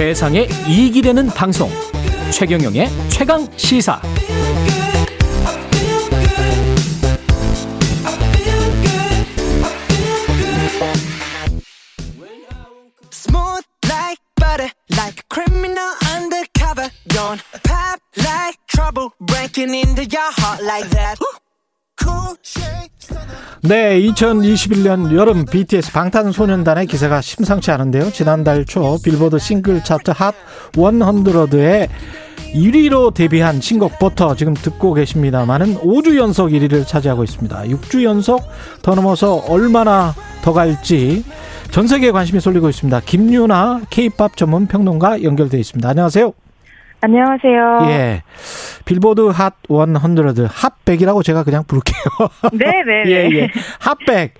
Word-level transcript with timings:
세상에 0.00 0.48
이익이 0.66 1.02
되는 1.02 1.26
방송 1.26 1.68
최경영의 2.32 2.88
최강 3.10 3.46
시사 3.58 4.00
trouble, 18.66 19.10
breaking 19.20 19.74
into 19.74 20.04
your 20.04 20.32
heart 20.32 20.62
like 20.62 20.88
that. 20.90 21.18
Cool 22.00 22.36
shade. 22.42 23.39
네, 23.62 24.00
2021년 24.00 25.14
여름 25.14 25.44
BTS 25.44 25.92
방탄소년단의 25.92 26.86
기세가 26.86 27.20
심상치 27.20 27.70
않은데요. 27.70 28.10
지난달 28.10 28.64
초 28.64 28.98
빌보드 29.02 29.38
싱글 29.38 29.84
차트 29.84 30.12
핫 30.12 30.34
100에 30.72 31.88
1위로 32.54 33.12
데뷔한 33.12 33.60
신곡 33.60 33.98
버터 33.98 34.34
지금 34.34 34.54
듣고 34.54 34.94
계십니다만은 34.94 35.76
5주 35.76 36.16
연속 36.16 36.48
1위를 36.48 36.86
차지하고 36.86 37.22
있습니다. 37.22 37.64
6주 37.64 38.02
연속 38.04 38.42
더 38.80 38.94
넘어서 38.94 39.36
얼마나 39.46 40.14
더 40.42 40.54
갈지 40.54 41.22
전 41.70 41.86
세계에 41.86 42.12
관심이 42.12 42.40
쏠리고 42.40 42.70
있습니다. 42.70 43.00
김유나 43.00 43.82
K-팝 43.90 44.38
전문 44.38 44.68
평론가 44.68 45.22
연결돼 45.22 45.58
있습니다. 45.58 45.86
안녕하세요. 45.86 46.32
안녕하세요. 47.02 47.78
예. 47.90 48.22
빌보드 48.84 49.28
핫 49.28 49.54
100, 49.68 50.48
핫백이라고 50.50 51.22
제가 51.22 51.44
그냥 51.44 51.64
부를게요. 51.64 52.04
네네. 52.52 53.04
예, 53.10 53.28
예. 53.36 53.48
핫백. 53.78 54.34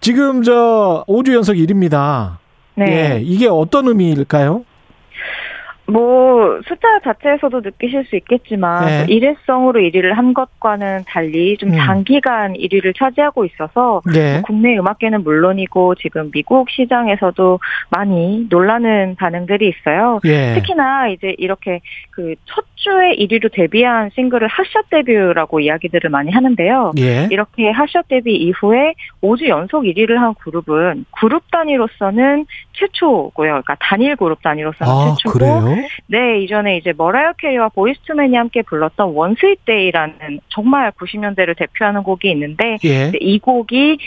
지금 0.00 0.42
저 0.42 1.04
5주 1.08 1.34
연속 1.34 1.54
1위입니다. 1.54 2.36
네. 2.76 2.84
예. 3.16 3.20
이게 3.22 3.48
어떤 3.48 3.88
의미일까요? 3.88 4.64
뭐 5.88 6.60
숫자 6.66 7.00
자체에서도 7.04 7.60
느끼실 7.60 8.04
수 8.06 8.16
있겠지만 8.16 8.86
네. 8.86 9.06
일회성으로 9.08 9.80
1위를 9.80 10.12
한 10.14 10.34
것과는 10.34 11.04
달리 11.06 11.56
좀 11.56 11.72
음. 11.72 11.76
장기간 11.76 12.54
1위를 12.54 12.96
차지하고 12.96 13.44
있어서 13.44 14.02
예. 14.14 14.42
국내 14.44 14.76
음악계는 14.76 15.22
물론이고 15.22 15.94
지금 15.96 16.30
미국 16.32 16.70
시장에서도 16.70 17.60
많이 17.90 18.46
놀라는 18.50 19.16
반응들이 19.16 19.68
있어요. 19.68 20.20
예. 20.24 20.54
특히나 20.54 21.08
이제 21.08 21.34
이렇게 21.38 21.80
그 22.10 22.34
첫 22.46 22.64
주에 22.76 23.16
1위로 23.16 23.50
데뷔한 23.52 24.10
싱글을 24.14 24.48
핫샷 24.48 24.90
데뷔라고 24.90 25.60
이야기들을 25.60 26.08
많이 26.10 26.30
하는데요. 26.30 26.92
예. 26.98 27.28
이렇게 27.30 27.70
핫샷 27.70 28.08
데뷔 28.08 28.36
이후에 28.36 28.94
5주 29.22 29.48
연속 29.48 29.82
1위를 29.82 30.14
한 30.14 30.34
그룹은 30.34 31.04
그룹 31.18 31.50
단위로서는 31.50 32.46
최초고요. 32.72 33.32
그러니까 33.32 33.76
단일 33.80 34.16
그룹 34.16 34.42
단위로서는 34.42 34.92
아, 34.92 35.14
최초고 35.16 35.38
그래요? 35.38 35.75
네, 36.06 36.42
이전에 36.42 36.76
이제 36.76 36.92
머라이어 36.96 37.32
캐리와 37.38 37.68
보이스투맨이 37.70 38.36
함께 38.36 38.62
불렀던 38.62 39.10
One 39.10 39.30
Sweet 39.30 39.64
Day라는 39.64 40.40
정말 40.48 40.90
90년대를 40.92 41.56
대표하는 41.56 42.02
곡이 42.02 42.30
있는데 42.30 42.78
예. 42.84 43.12
이 43.20 43.38
곡이 43.38 43.98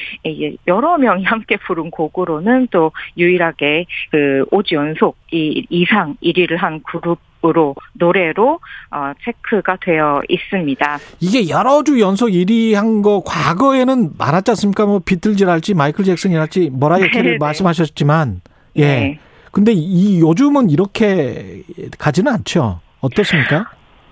여러 0.67 0.97
명이 0.97 1.23
함께 1.23 1.57
부른 1.57 1.91
곡으로는 1.91 2.67
또 2.71 2.91
유일하게 3.17 3.85
그 4.11 4.45
5주 4.51 4.75
연속 4.75 5.17
이 5.31 5.65
이상 5.69 6.15
1위를 6.23 6.57
한 6.57 6.81
그룹 6.83 7.19
으로 7.45 7.73
노래로 7.93 8.59
어, 8.91 9.13
체크가 9.23 9.77
되어 9.79 10.21
있습니다. 10.27 10.97
이게 11.21 11.47
여러 11.47 11.81
주 11.85 11.97
연속 12.01 12.27
1위 12.27 12.73
한 12.73 13.01
거 13.01 13.23
과거에는 13.25 14.09
많았지 14.17 14.51
않습니까? 14.51 14.85
뭐 14.85 14.99
비틀즈랄지 14.99 15.73
마이클 15.73 16.03
잭슨이랄지 16.03 16.71
머라이어 16.73 17.05
네, 17.05 17.11
캐리 17.11 17.29
네. 17.31 17.37
말씀하셨지만 17.37 18.41
예. 18.75 18.81
네. 18.81 19.19
근데 19.51 19.71
이 19.73 20.19
요즘은 20.21 20.69
이렇게 20.69 21.63
가지는 21.97 22.31
않죠. 22.33 22.79
어떻습니까? 23.01 23.65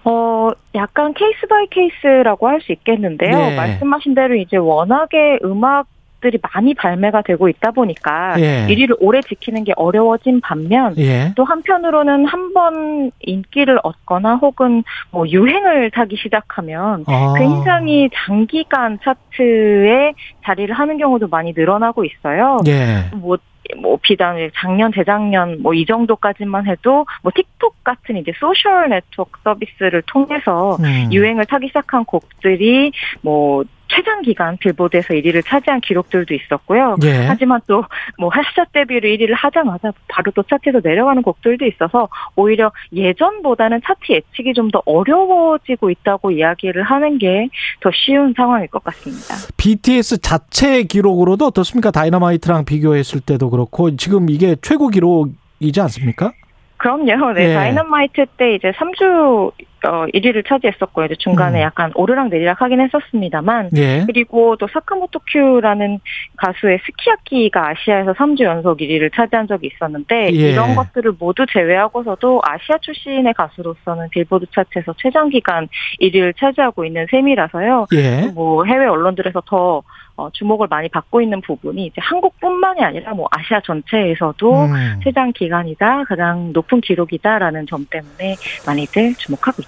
어, 0.04 0.50
약간 0.76 1.14
case 1.14 1.46
by 1.48 1.68
case라고 1.70 2.48
할 2.48 2.62
수 2.62 2.72
있겠는데요. 2.72 3.32
네. 3.32 3.56
말씀하신 3.56 4.16
대로 4.16 4.36
이제 4.36 4.58
워낙에 4.58 5.40
음악 5.44 5.88
들이 6.20 6.40
많이 6.52 6.74
발매가 6.74 7.22
되고 7.22 7.48
있다 7.48 7.70
보니까 7.70 8.34
예. 8.40 8.66
1위를 8.68 8.98
오래 9.00 9.22
지키는 9.22 9.66
게 9.66 9.74
어려워진 9.76 10.42
반면 10.42 10.96
예. 10.98 11.32
또 11.36 11.44
한편으로는 11.44 12.26
한 12.26 12.54
번 12.56 13.12
인기를 13.20 13.78
얻거나 13.84 14.38
혹은 14.38 14.84
뭐 15.12 15.28
유행을 15.28 15.92
타기 15.92 16.16
시작하면 16.18 17.04
아. 17.06 17.34
굉장히 17.38 18.10
장기간 18.26 18.98
차트에 19.04 20.14
자리를 20.44 20.74
하는 20.74 20.98
경우도 20.98 21.28
많이 21.28 21.54
늘어나고 21.56 22.04
있어요. 22.04 22.58
예. 22.68 23.12
뭐, 23.16 23.38
뭐, 23.76 23.98
비단 24.02 24.38
작년, 24.56 24.92
재작년, 24.94 25.62
뭐, 25.62 25.74
이 25.74 25.86
정도까지만 25.86 26.68
해도, 26.68 27.06
뭐, 27.24 27.32
틱톡 27.34 27.84
같은 27.84 28.18
이제 28.18 28.32
소셜 28.40 28.90
네트워크 28.90 29.40
서비스를 29.44 30.04
통해서 30.08 30.78
음. 30.80 31.10
유행을 31.12 31.46
타기 31.46 31.68
시작한 31.68 32.06
곡들이, 32.06 32.92
뭐, 33.22 33.64
최장 33.88 34.22
기간 34.22 34.58
빌보드에서 34.58 35.14
1위를 35.14 35.46
차지한 35.46 35.82
기록들도 35.82 36.34
있었고요. 36.34 36.96
예. 37.04 37.26
하지만 37.28 37.62
또, 37.68 37.84
뭐, 38.18 38.30
핫샷 38.30 38.72
데뷔를 38.74 39.18
1위를 39.18 39.34
하자마자 39.36 39.92
바로 40.08 40.32
또 40.36 40.44
차트에서 40.44 40.82
내려가는 40.84 41.22
곡들도 41.22 41.66
있어서 41.66 42.10
오히려 42.36 42.72
예전보다는 42.94 43.82
차트 43.86 44.12
예측이 44.12 44.54
좀 44.54 44.68
더 44.72 44.82
어려워지고 44.86 45.90
있다고 45.90 46.32
이야기를 46.32 46.84
하는 46.84 47.18
게 47.18 47.48
더 47.82 47.92
쉬운 47.94 48.34
상황일 48.36 48.68
것 48.68 48.84
같습니다. 48.84 49.36
BTS 49.58 50.20
자체 50.22 50.84
기록으로도 50.84 51.46
어떻습니까? 51.46 51.92
다이너마이트랑 51.92 52.66
비교했을 52.66 53.22
때도 53.22 53.50
그렇고 53.50 53.96
지금 53.96 54.30
이게 54.30 54.56
최고 54.62 54.88
기록이지 54.90 55.80
않습니까? 55.82 56.32
그럼요. 56.78 57.34
네. 57.34 57.50
예. 57.50 57.54
다이너마이트 57.54 58.26
때 58.38 58.56
이제 58.56 58.72
3주 58.72 59.52
어 59.86 60.06
1위를 60.14 60.48
차지했었고요. 60.48 61.06
이제 61.06 61.16
중간에 61.20 61.60
음. 61.60 61.62
약간 61.62 61.92
오르락 61.96 62.30
내리락 62.30 62.62
하긴 62.62 62.82
했었습니다만 62.82 63.70
예. 63.78 64.04
그리고 64.06 64.56
또 64.56 64.68
사카모토 64.68 65.20
큐라는 65.28 66.00
가수의 66.38 66.80
스키야키가 66.86 67.70
아시아에서 67.70 68.14
3주 68.14 68.44
연속 68.44 68.80
1위를 68.80 69.14
차지한 69.14 69.48
적이 69.48 69.70
있었는데 69.74 70.34
예. 70.34 70.52
이런 70.52 70.76
것들을 70.76 71.14
모두 71.20 71.46
제외하고서도 71.52 72.42
아시아 72.44 72.78
출신의 72.82 73.34
가수로서는 73.34 74.10
빌보드 74.10 74.48
차트에서 74.54 74.96
최장 74.98 75.30
기간 75.30 75.68
1위를 76.02 76.36
차지하고 76.38 76.86
있는 76.86 77.06
셈이라서요. 77.12 77.88
예. 77.94 78.32
뭐 78.34 78.66
해외 78.66 78.86
언론들에서 78.88 79.42
더 79.46 79.84
어, 80.18 80.32
주목을 80.32 80.68
많이 80.68 80.90
받고 80.90 81.22
있는 81.22 81.42
부분이 81.42 81.86
이제 81.86 82.02
한국뿐만이 82.02 82.84
아니라 82.84 83.14
뭐 83.14 83.28
아시아 83.32 83.62
전체에서도 83.62 84.66
음. 84.66 85.00
최장 85.04 85.32
기간이다, 85.32 86.06
가장 86.06 86.52
높은 86.54 86.82
기록이다라는 86.82 87.68
점 87.68 87.86
때문에 87.90 88.36
많이들 88.66 89.14
주목하고. 89.14 89.62
이 89.62 89.66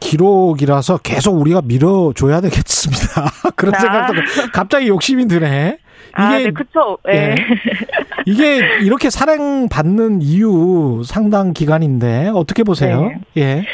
기록이라서 0.00 0.98
계속 0.98 1.32
우리가 1.40 1.62
밀어줘야 1.62 2.40
되겠습니다. 2.40 3.30
그런 3.56 3.74
아. 3.74 3.78
생각도 3.78 4.14
갑자기 4.52 4.88
욕심이 4.88 5.26
드네. 5.26 5.78
아, 6.12 6.36
이게 6.36 6.44
네, 6.44 6.50
그쵸. 6.52 6.98
예. 7.08 7.12
예. 7.12 7.34
이게 8.26 8.58
이렇게 8.82 9.10
사랑받는 9.10 10.22
이유 10.22 11.02
상당 11.04 11.52
기간인데 11.52 12.30
어떻게 12.34 12.62
보세요? 12.62 13.10
예. 13.36 13.64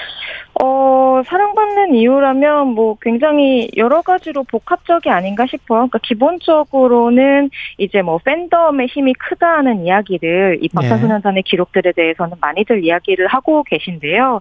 어, 0.62 0.99
사랑받는 1.22 1.94
이유라면 1.94 2.69
뭐 2.69 2.97
굉장히 3.00 3.69
여러 3.76 4.03
가지로 4.03 4.44
복합적이 4.44 5.10
아닌가 5.10 5.47
싶어요. 5.47 5.81
그러니까 5.81 5.98
기본적으로는 6.03 7.50
이제 7.78 8.03
뭐 8.03 8.19
팬덤의 8.19 8.86
힘이 8.88 9.14
크다는 9.14 9.84
이야기를 9.84 10.59
이 10.60 10.69
방탄소년단의 10.69 11.42
기록들에 11.44 11.92
대해서는 11.92 12.36
많이들 12.41 12.84
이야기를 12.84 13.26
하고 13.26 13.62
계신데요. 13.64 14.41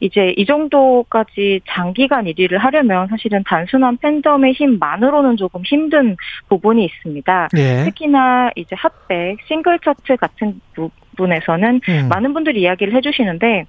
이제 0.00 0.34
이 0.36 0.46
정도까지 0.46 1.60
장기간 1.68 2.24
1위를 2.26 2.58
하려면 2.58 3.08
사실은 3.08 3.42
단순한 3.46 3.98
팬덤의 3.98 4.52
힘만으로는 4.52 5.36
조금 5.36 5.62
힘든 5.64 6.16
부분이 6.48 6.84
있습니다. 6.84 7.48
예. 7.56 7.84
특히나 7.84 8.50
이제 8.56 8.74
핫백, 8.76 9.38
싱글 9.46 9.78
차트 9.78 10.16
같은 10.16 10.60
부분에서는 10.74 11.80
음. 11.88 12.08
많은 12.08 12.32
분들이 12.32 12.62
이야기를 12.62 12.94
해주시는데 12.94 13.66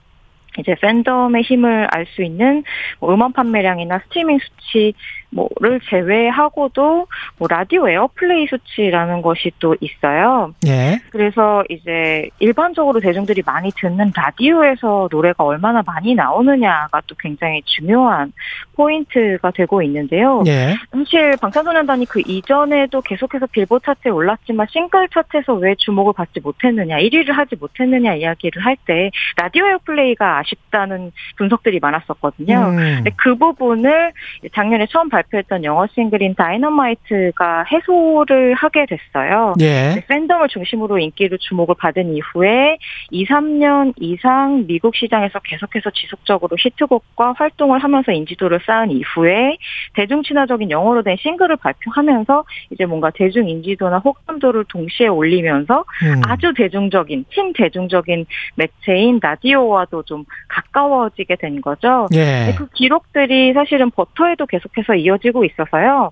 이제 0.58 0.76
팬덤의 0.82 1.44
힘을 1.44 1.88
알 1.92 2.06
수 2.16 2.24
있는 2.24 2.64
뭐 3.00 3.14
음원 3.14 3.34
판매량이나 3.34 4.00
스트리밍 4.00 4.40
수치 4.40 4.94
뭐를 5.32 5.80
제외하고도 5.90 7.06
뭐 7.38 7.48
라디오 7.48 7.88
airplay 7.88 8.48
수치라는 8.48 9.22
것이 9.22 9.52
또 9.60 9.76
있어요. 9.80 10.54
예. 10.66 11.00
그래서 11.12 11.64
이제 11.70 12.30
일반적으로 12.40 13.00
대중들이 13.00 13.44
많이 13.46 13.70
듣는 13.80 14.12
라디오에서 14.16 15.08
노래가 15.12 15.44
얼마나 15.44 15.84
많이 15.86 16.16
나오느냐가 16.16 17.02
또 17.06 17.16
굉장히 17.20 17.62
중요한 17.66 18.34
포인트가 18.76 19.52
되고 19.52 19.84
있는데요. 19.84 20.44
예. 20.48 20.76
사실 20.92 21.38
방탄소년단이 21.40 22.06
그 22.08 22.22
이전에도 22.26 23.02
계속해서 23.02 23.46
빌보드 23.48 23.86
차트에 23.86 24.12
올랐지만 24.12 24.66
싱글 24.72 25.08
차트에서 25.10 25.54
왜 25.54 25.76
주목을 25.78 26.14
받지 26.14 26.40
못했느냐, 26.40 26.98
1위를 26.98 27.34
하지 27.34 27.56
못했느냐 27.56 28.16
이야기를 28.16 28.66
할 28.66 28.80
때 28.86 29.12
라디오 29.36 29.66
airplay가 29.66 30.39
아쉽다는 30.40 31.12
분석들이 31.38 31.80
많았었거든요. 31.80 32.58
음. 32.70 32.76
근데 32.76 33.12
그 33.18 33.36
부분을 33.36 34.12
작년에 34.54 34.88
처음 34.90 35.10
발표했던 35.10 35.64
영어 35.64 35.88
싱글인 35.88 36.36
다이너마이트 36.36 37.10
BTS가 37.10 37.66
해소를 37.72 38.54
하게 38.54 38.86
됐어요. 38.86 39.54
예. 39.60 40.04
팬덤을 40.08 40.48
중심으로 40.50 41.00
인기를 41.00 41.38
주목을 41.40 41.76
받은 41.78 42.16
이후에 42.16 42.78
2, 43.12 43.26
3년 43.26 43.94
이상 43.98 44.66
미국 44.68 44.96
시장에서 44.96 45.40
계속해서 45.40 45.90
지속적으로 45.92 46.56
히트곡과 46.60 47.34
활동을 47.38 47.80
하면서 47.80 48.12
인지도를 48.12 48.60
쌓은 48.66 48.92
이후에 48.92 49.58
대중 49.94 50.24
친화적인 50.24 50.70
영어로 50.70 51.04
된 51.04 51.18
싱글을 51.20 51.58
발표하면서 51.58 52.46
이제 52.72 52.86
뭔가 52.86 53.10
대중 53.10 53.50
인지도나 53.50 54.00
호감도를 54.00 54.66
동시에 54.70 55.08
올리면서 55.08 55.84
음. 56.04 56.22
아주 56.26 56.54
대중적인 56.56 57.26
친대중적인 57.34 58.26
매체인 58.56 59.20
라디오와도 59.22 60.04
좀 60.04 60.26
가까워지게 60.48 61.36
된 61.36 61.62
거죠. 61.62 62.08
예. 62.14 62.54
그 62.58 62.68
기록들이 62.70 63.54
사실은 63.54 63.92
버터에도 63.92 64.46
계속해서 64.46 64.96
이어지고 64.96 65.46
있어서요. 65.46 66.12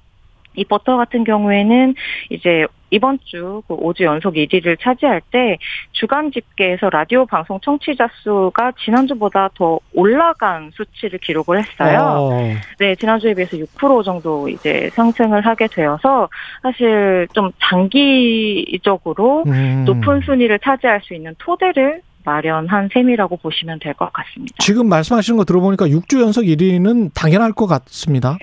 이 0.55 0.65
버터 0.65 0.97
같은 0.97 1.23
경우에는 1.23 1.95
이제 2.31 2.65
이번 2.89 3.19
주 3.23 3.61
5주 3.67 4.03
연속 4.03 4.35
1위를 4.35 4.79
차지할 4.79 5.21
때 5.31 5.57
주간 5.91 6.31
집계에서 6.31 6.89
라디오 6.89 7.25
방송 7.25 7.59
청취자 7.59 8.07
수가 8.23 8.71
지난주보다 8.83 9.49
더 9.55 9.79
올라간 9.93 10.71
수치를 10.73 11.19
기록을 11.19 11.63
했어요. 11.63 11.99
어. 11.99 12.53
네, 12.79 12.95
지난주에 12.95 13.33
비해서 13.33 13.57
6% 13.57 14.05
정도 14.05 14.47
이제 14.47 14.89
상승을 14.93 15.45
하게 15.45 15.67
되어서 15.67 16.29
사실 16.63 17.27
좀 17.33 17.51
장기적으로 17.59 19.43
음. 19.47 19.83
높은 19.85 20.21
순위를 20.21 20.59
차지할 20.59 21.01
수 21.01 21.13
있는 21.13 21.35
토대를 21.39 22.01
마련한 22.27 22.89
셈이라고 22.93 23.37
보시면 23.37 23.79
될 23.79 23.93
것 23.93 24.11
같습니다. 24.13 24.53
지금 24.59 24.89
말씀하시는 24.89 25.37
거 25.37 25.43
들어보니까 25.45 25.85
6주 25.87 26.21
연속 26.21 26.41
1위는 26.43 27.11
당연할 27.15 27.53
것 27.53 27.65
같습니다. 27.67 28.37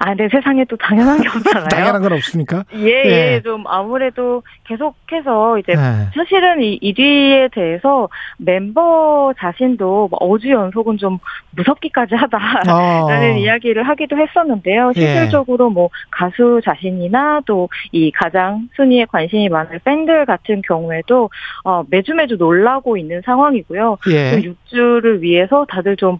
아, 0.00 0.14
네, 0.14 0.28
세상에 0.30 0.64
또 0.66 0.76
당연한 0.76 1.20
게 1.20 1.28
없잖아요. 1.34 1.68
당연한 1.68 2.02
건 2.02 2.12
없습니까? 2.12 2.64
예, 2.74 2.86
예. 2.86 3.34
예, 3.34 3.40
좀 3.42 3.64
아무래도 3.66 4.42
계속해서 4.64 5.58
이제 5.58 5.72
네. 5.74 6.08
사실은 6.14 6.62
이 6.62 6.78
1위에 6.80 7.52
대해서 7.52 8.08
멤버 8.38 9.32
자신도 9.38 10.08
뭐 10.10 10.18
어주 10.20 10.48
연속은 10.50 10.98
좀 10.98 11.18
무섭기까지 11.50 12.14
하다라는 12.14 13.32
어. 13.34 13.36
이야기를 13.38 13.82
하기도 13.88 14.16
했었는데요. 14.18 14.92
예. 14.96 15.00
실질적으로 15.00 15.70
뭐 15.70 15.88
가수 16.10 16.60
자신이나 16.64 17.40
또 17.46 17.68
이 17.92 18.10
가장 18.12 18.68
순위에 18.76 19.06
관심이 19.06 19.48
많은 19.48 19.78
팬들 19.84 20.26
같은 20.26 20.60
경우에도 20.66 21.30
어, 21.64 21.82
매주 21.88 22.14
매주 22.14 22.36
놀라고 22.36 22.96
있는 22.96 23.22
상황이고요. 23.30 23.98
예. 24.10 24.30
그 24.32 24.54
6주를 24.72 25.20
위해서 25.20 25.64
다들 25.68 25.96
좀 25.96 26.18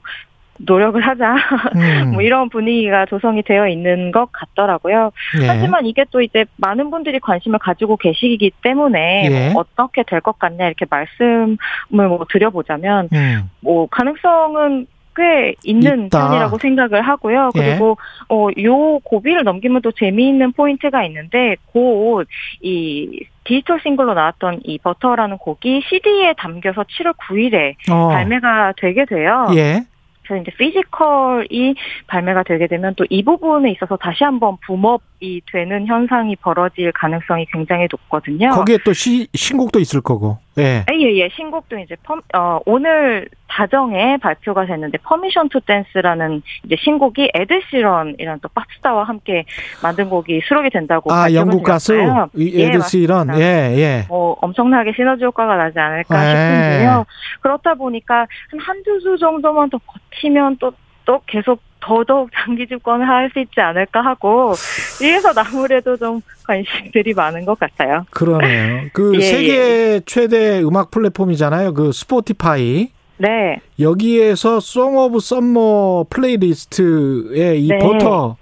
노력을 0.63 1.01
하자. 1.01 1.37
음. 1.75 2.11
뭐 2.13 2.23
이런 2.23 2.49
분위기가 2.51 3.07
조성이 3.07 3.43
되어 3.43 3.67
있는 3.67 4.13
것 4.13 4.31
같더라고요. 4.31 5.11
예. 5.43 5.47
하지만 5.47 5.87
이게 5.87 6.05
또 6.11 6.21
이제 6.21 6.45
많은 6.57 6.91
분들이 6.91 7.19
관심을 7.19 7.59
가지고 7.59 7.97
계시기 7.97 8.53
때문에 8.63 9.29
예. 9.31 9.53
뭐 9.53 9.63
어떻게 9.63 10.03
될 10.03 10.21
것 10.21 10.39
같냐 10.39 10.67
이렇게 10.67 10.85
말씀을 10.89 11.57
뭐 11.89 12.27
드려보자면 12.31 13.09
음. 13.13 13.51
뭐 13.61 13.87
가능성은 13.89 14.87
꽤 15.17 15.55
있는 15.65 16.07
있다. 16.07 16.29
편이라고 16.29 16.59
생각을 16.59 17.03
하고요. 17.03 17.51
예. 17.57 17.61
그리고 17.61 17.99
어 18.29 18.64
요 18.64 18.99
고비를 19.01 19.43
넘기면 19.45 19.83
또 19.83 19.93
재미있는 19.93 20.53
포인트가 20.53 21.05
있는데 21.05 21.57
그 21.73 22.84
이 22.84 23.21
디지털 23.45 23.81
싱글로 23.83 24.15
나왔던 24.15 24.61
이 24.65 24.79
버터라는 24.79 25.39
곡이 25.39 25.83
CD에 25.89 26.35
담겨서 26.35 26.83
7월 26.85 27.15
9일에 27.17 27.75
어. 27.91 28.09
발매가 28.09 28.75
되게 28.77 29.05
돼요. 29.05 29.47
예. 29.55 29.83
그래서 30.23 30.43
이제 30.43 30.53
physical이 30.57 31.75
발매가 32.07 32.45
되게 32.45 32.69
되면 32.69 32.95
또 32.95 33.05
이 33.11 33.25
부분에 33.25 33.73
있어서 33.73 33.97
다시 33.97 34.23
한번 34.23 34.57
boom 34.65 35.08
up이 35.08 35.41
되는 35.53 35.87
현상이 35.87 36.37
벌어질 36.37 36.93
가능성이 36.93 37.45
굉장히 37.53 37.89
높거든요. 37.91 38.51
거기에 38.51 38.79
또 38.85 38.93
시, 38.93 39.27
신곡도 39.35 39.81
있을 39.81 40.01
거고. 40.01 40.39
예. 40.61 40.85
예, 40.93 41.17
예, 41.17 41.29
신곡도 41.31 41.79
이제 41.79 41.97
펌, 42.03 42.21
어, 42.35 42.61
오늘 42.67 43.29
자정에 43.53 44.17
발표가 44.19 44.67
됐는데 44.67 44.99
Permission 44.99 45.49
to 45.49 45.61
Dance라는 45.61 46.43
이제 46.65 46.77
신곡이 46.79 47.31
에드 47.35 47.61
시런이라는 47.71 48.41
또 48.43 48.49
팝스타와 48.55 49.05
함께 49.05 49.45
만든 49.83 50.09
곡이 50.09 50.41
수록이 50.47 50.71
된다고 50.71 51.13
아, 51.13 51.33
영국 51.33 51.63
가수. 51.63 51.95
이 52.35 52.61
예, 52.61 52.67
에드 52.67 52.81
시런. 52.83 53.27
맞습니다. 53.29 53.41
예, 53.41 53.77
예. 53.77 54.05
뭐 54.09 54.37
엄청나게 54.41 54.93
시너지 54.95 55.25
효과가 55.25 55.57
나지 55.57 55.79
않을까 55.79 56.23
네. 56.23 56.29
싶은데요. 56.29 57.05
그렇다 57.41 57.75
보니까 57.75 58.27
한 58.51 58.61
한두 58.61 59.01
주 59.01 59.17
정도만 59.19 59.71
더 59.71 59.79
버티면 59.87 60.57
또, 60.59 60.73
또 61.05 61.21
계속 61.27 61.61
더더욱 61.81 62.31
장기 62.35 62.67
집권을 62.67 63.07
할 63.09 63.31
수 63.33 63.39
있지 63.41 63.61
않을까 63.61 64.01
하고, 64.03 64.53
위에서 65.01 65.33
아무래도 65.37 65.97
좀 65.97 66.21
관심들이 66.45 67.15
많은 67.15 67.45
것 67.45 67.59
같아요. 67.59 68.05
그러네요. 68.11 68.83
그 68.93 69.15
예, 69.17 69.21
세계 69.21 70.01
최대 70.07 70.61
음악 70.63 70.91
플랫폼이잖아요. 70.91 71.75
그 71.75 71.93
Spotify. 71.93 72.89
네. 73.19 73.61
여기에서 73.79 74.61
Song 74.61 74.97
of 74.97 75.21
Summer 75.21 76.07
playlist에 76.11 77.57
이 77.57 77.69
네. 77.69 77.79
버터 77.79 78.37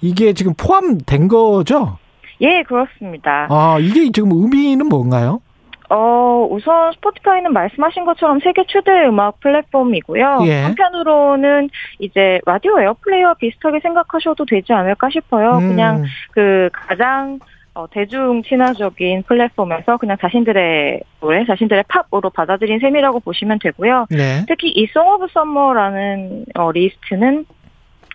이게 0.00 0.32
지금 0.32 0.54
포함된 0.54 1.28
거죠? 1.28 1.98
예, 2.40 2.62
그렇습니다. 2.66 3.46
아, 3.50 3.78
이게 3.80 4.10
지금 4.10 4.30
의미는 4.32 4.86
뭔가요? 4.86 5.40
어, 5.90 6.46
우선 6.50 6.92
Spotify는 6.92 7.52
말씀하신 7.52 8.04
것처럼 8.04 8.40
세계 8.40 8.64
최대 8.66 8.90
음악 9.06 9.40
플랫폼이고요. 9.40 10.40
예. 10.44 10.62
한편으로는 10.62 11.68
이제 11.98 12.40
라디오 12.46 12.80
airplay와 12.80 13.34
비슷하게 13.34 13.80
생각하셔도 13.80 14.44
되지 14.46 14.72
않을까 14.72 15.10
싶어요. 15.10 15.58
음, 15.58 15.68
그냥 15.68 16.04
그 16.32 16.70
가장 16.72 17.38
어, 17.74 17.86
대중 17.90 18.42
친화적인 18.42 19.22
플랫폼에서 19.22 19.96
그냥 19.96 20.18
자신들의 20.20 21.00
노래, 21.20 21.44
자신들의 21.46 21.84
팝으로 21.88 22.28
받아들인 22.30 22.78
셈이라고 22.80 23.20
보시면 23.20 23.58
되고요. 23.60 24.06
네. 24.10 24.44
특히 24.46 24.68
이 24.70 24.86
Song 24.92 25.08
of 25.08 25.28
Summer라는 25.32 26.44
어, 26.54 26.70
리스트는 26.70 27.46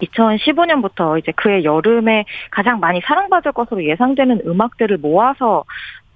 2015년부터 0.01 1.17
이제 1.17 1.31
그의 1.31 1.63
여름에 1.63 2.25
가장 2.51 2.79
많이 2.79 3.01
사랑받을 3.01 3.51
것으로 3.51 3.83
예상되는 3.83 4.41
음악들을 4.45 4.97
모아서 4.97 5.63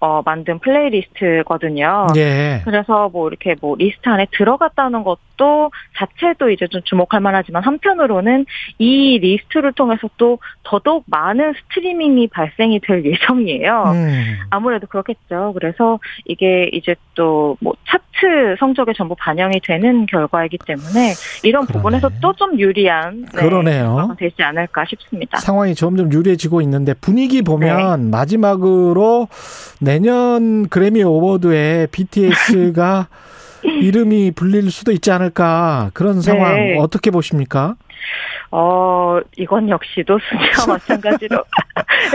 어, 0.02 0.22
만든 0.26 0.58
playlist거든요. 0.60 2.08
예. 2.16 2.62
그래서 2.66 3.10
뭐 3.14 3.28
이렇게 3.30 3.56
뭐 3.62 3.76
리스트 3.78 4.10
안에 4.10 4.26
들어갔다는 4.32 5.04
것도 5.04 5.72
자체도 5.96 6.50
이제 6.50 6.68
좀 6.68 6.82
주목할 6.84 7.22
만하지만 7.22 7.64
한편으로는 7.64 8.46
이 8.80 9.20
리스트를 9.20 9.74
통해서 9.74 10.10
또 10.18 10.40
더더욱 10.64 11.04
많은 11.08 11.54
스트리밍이 11.54 12.28
발생이 12.30 12.80
될 12.82 13.06
예정이에요. 13.06 13.84
음. 13.94 14.38
아무래도 14.50 14.88
그렇겠죠. 14.88 15.54
그래서 15.54 16.00
이게 16.26 16.70
이제 16.74 16.96
또 17.16 17.56
뭐 17.60 17.74
차트 17.88 18.56
성적에 18.60 18.94
전부 18.98 19.14
반영이 19.16 19.60
되는 19.64 20.06
결과이기 20.08 20.58
때문에 20.66 21.14
이런 21.44 21.66
그러네. 21.66 21.78
부분에서 21.78 22.10
또 22.22 22.32
좀 22.42 22.58
유리한 22.58 23.26
네, 23.36 23.42
그러네요. 23.42 24.16
되지 24.18 24.42
않을까 24.42 24.86
싶습니다. 24.86 25.38
상황이 25.40 25.76
점점 25.76 26.12
유리해지고 26.12 26.62
있는데 26.62 26.94
분위기 26.96 27.42
보면 27.44 28.06
네. 28.06 28.10
마지막으로 28.10 29.28
내년 29.92 30.70
그래미 30.70 31.04
어워드에 31.04 31.88
BTS가 31.92 33.08
이름이 33.82 34.32
불릴 34.32 34.72
수도 34.72 34.94
있지 34.94 35.12
않을까 35.12 35.92
그런 35.94 36.22
상황 36.22 36.56
네. 36.56 36.78
어떻게 36.80 37.12
보십니까? 37.12 37.76
어, 38.52 39.20
이건 39.38 39.70
역시도 39.70 40.18
순위와 40.18 40.66
마찬가지로 40.80 41.44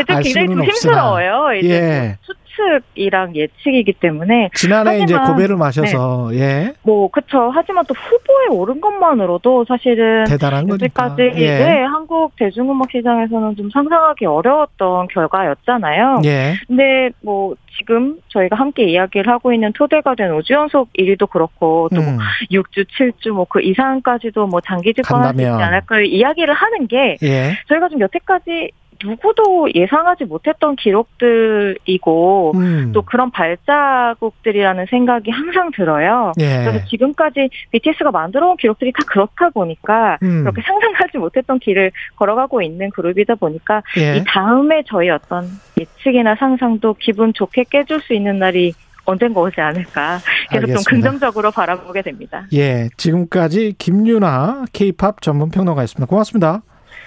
좀알 0.06 0.22
굉장히 0.22 0.70
힘들어요. 0.70 1.54
이제 1.54 1.70
예. 1.70 2.18
뭐 2.56 2.80
수측이랑 2.94 3.34
예측이기 3.36 3.94
때문에 3.94 4.50
지난해 4.54 4.96
이제 4.96 5.14
하지만, 5.14 5.26
고배를 5.32 5.56
마셔서 5.56 6.30
예뭐 6.34 7.10
그쵸. 7.10 7.50
하지만 7.54 7.84
또 7.86 7.94
후보에 7.94 8.46
오른 8.50 8.80
것만으로도 8.80 9.64
사실은 9.68 10.24
대단한 10.24 10.66
거니까 10.68 11.04
여태까지 11.04 11.40
예. 11.40 11.58
네, 11.58 11.82
한국 11.84 12.34
대중음악 12.36 12.90
시장에서는 12.90 13.56
좀 13.56 13.70
상상하기 13.70 14.26
어려웠던 14.26 15.08
결과였잖아요. 15.08 16.22
예. 16.24 16.54
근데 16.66 17.10
뭐 17.22 17.54
지금 17.78 18.16
저희가 18.28 18.56
함께 18.56 18.84
이야기를 18.84 19.30
하고 19.30 19.52
있는 19.52 19.72
토대가 19.74 20.14
된 20.14 20.30
5주 20.30 20.52
연속 20.54 20.90
1위도 20.94 21.28
그렇고 21.28 21.88
또뭐 21.94 22.08
음. 22.08 22.18
6주, 22.50 22.86
7주 22.98 23.30
뭐 23.30 23.46
그 23.48 23.60
이상까지도 23.62 24.46
뭐 24.48 24.60
장기 24.60 24.92
집권할 24.92 25.32
수 25.34 25.40
있지. 25.40 25.48
않을까 25.48 26.00
이야기를 26.00 26.52
하는 26.52 26.88
게 26.88 27.16
예. 27.22 27.56
저희가 27.68 27.88
좀 27.88 28.00
여태까지 28.00 28.70
누구도 29.02 29.68
예상하지 29.74 30.24
못했던 30.24 30.76
기록들이고 30.76 32.52
음. 32.54 32.92
또 32.92 33.02
그런 33.02 33.30
발자국들이라는 33.30 34.86
생각이 34.86 35.30
항상 35.30 35.70
들어요. 35.70 36.32
예. 36.40 36.64
그래서 36.64 36.84
지금까지 36.86 37.48
BTS가 37.70 38.10
만들어온 38.10 38.56
기록들이 38.56 38.92
다 38.92 39.04
그렇다 39.06 39.50
보니까 39.50 40.18
음. 40.22 40.42
그렇게 40.42 40.62
상상하지 40.62 41.18
못했던 41.18 41.58
길을 41.58 41.92
걸어가고 42.16 42.62
있는 42.62 42.90
그룹이다 42.90 43.36
보니까 43.36 43.82
예. 43.98 44.16
이 44.16 44.24
다음에 44.26 44.82
저희 44.86 45.10
어떤 45.10 45.46
예측이나 45.78 46.34
상상도 46.36 46.94
기분 46.94 47.32
좋게 47.32 47.64
깨줄 47.70 48.00
수 48.00 48.14
있는 48.14 48.38
날이 48.38 48.72
언젠가 49.06 49.40
오지 49.40 49.60
않을까 49.60 50.18
계속 50.50 50.68
알겠습니다. 50.68 50.78
좀 50.78 50.84
긍정적으로 50.84 51.50
바라보게 51.50 52.02
됩니다. 52.02 52.46
예. 52.52 52.88
지금까지 52.96 53.74
김유나 53.78 54.64
K-팝 54.72 55.22
전문 55.22 55.50
평론가였습니다. 55.50 56.06
고맙습니다. 56.06 56.62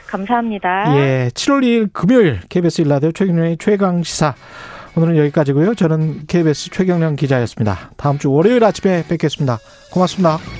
감사합니다. 0.09 0.97
예, 0.97 1.29
7월 1.33 1.63
2일 1.63 1.89
금요일 1.93 2.39
KBS 2.49 2.81
일라디오 2.81 3.11
최경련의 3.11 3.57
최강 3.59 4.03
시사 4.03 4.35
오늘은 4.95 5.17
여기까지고요. 5.17 5.75
저는 5.75 6.25
KBS 6.27 6.71
최경련 6.71 7.15
기자였습니다. 7.15 7.91
다음 7.95 8.17
주 8.17 8.31
월요일 8.31 8.63
아침에 8.63 9.03
뵙겠습니다. 9.07 9.59
고맙습니다. 9.91 10.58